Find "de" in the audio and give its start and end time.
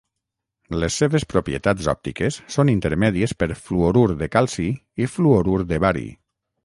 4.23-4.33, 5.75-5.81